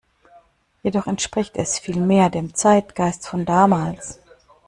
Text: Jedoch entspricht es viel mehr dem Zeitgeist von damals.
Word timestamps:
Jedoch 0.81 1.05
entspricht 1.05 1.55
es 1.57 1.77
viel 1.77 1.99
mehr 2.01 2.31
dem 2.31 2.55
Zeitgeist 2.55 3.27
von 3.27 3.45
damals. 3.45 4.19